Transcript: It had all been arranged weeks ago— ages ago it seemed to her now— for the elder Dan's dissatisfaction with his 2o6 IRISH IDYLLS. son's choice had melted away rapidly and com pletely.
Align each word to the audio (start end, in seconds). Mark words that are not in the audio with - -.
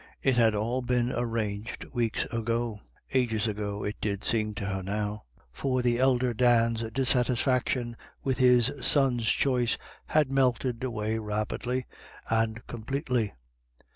It 0.23 0.35
had 0.35 0.55
all 0.55 0.81
been 0.81 1.11
arranged 1.11 1.85
weeks 1.93 2.25
ago— 2.33 2.81
ages 3.13 3.47
ago 3.47 3.83
it 3.85 4.03
seemed 4.23 4.57
to 4.57 4.65
her 4.65 4.81
now— 4.81 5.25
for 5.51 5.83
the 5.83 5.99
elder 5.99 6.33
Dan's 6.33 6.81
dissatisfaction 6.89 7.95
with 8.23 8.39
his 8.39 8.69
2o6 8.69 8.69
IRISH 8.69 8.69
IDYLLS. 8.79 8.87
son's 8.87 9.29
choice 9.29 9.77
had 10.07 10.31
melted 10.31 10.83
away 10.83 11.19
rapidly 11.19 11.85
and 12.31 12.65
com 12.65 12.83
pletely. 12.83 13.33